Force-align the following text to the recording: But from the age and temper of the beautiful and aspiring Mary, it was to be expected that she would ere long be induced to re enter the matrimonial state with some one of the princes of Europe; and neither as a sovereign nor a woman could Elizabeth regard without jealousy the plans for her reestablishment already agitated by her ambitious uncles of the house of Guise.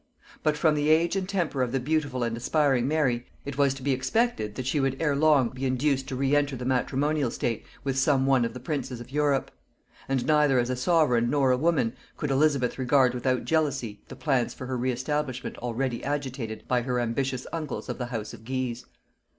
But 0.41 0.57
from 0.57 0.73
the 0.73 0.89
age 0.89 1.15
and 1.15 1.29
temper 1.29 1.61
of 1.61 1.71
the 1.71 1.79
beautiful 1.79 2.23
and 2.23 2.35
aspiring 2.35 2.87
Mary, 2.87 3.27
it 3.45 3.55
was 3.55 3.75
to 3.75 3.83
be 3.83 3.91
expected 3.91 4.55
that 4.55 4.65
she 4.65 4.79
would 4.79 4.99
ere 4.99 5.15
long 5.15 5.49
be 5.49 5.67
induced 5.67 6.07
to 6.07 6.15
re 6.15 6.35
enter 6.35 6.55
the 6.55 6.65
matrimonial 6.65 7.29
state 7.29 7.67
with 7.83 7.99
some 7.99 8.25
one 8.25 8.43
of 8.43 8.55
the 8.55 8.59
princes 8.59 8.99
of 8.99 9.11
Europe; 9.11 9.51
and 10.09 10.25
neither 10.25 10.57
as 10.57 10.71
a 10.71 10.75
sovereign 10.75 11.29
nor 11.29 11.51
a 11.51 11.55
woman 11.57 11.93
could 12.17 12.31
Elizabeth 12.31 12.79
regard 12.79 13.13
without 13.13 13.45
jealousy 13.45 14.01
the 14.07 14.15
plans 14.15 14.55
for 14.55 14.65
her 14.65 14.75
reestablishment 14.75 15.55
already 15.59 16.03
agitated 16.03 16.63
by 16.67 16.81
her 16.81 16.99
ambitious 16.99 17.45
uncles 17.53 17.87
of 17.87 17.99
the 17.99 18.07
house 18.07 18.33
of 18.33 18.43
Guise. 18.43 18.87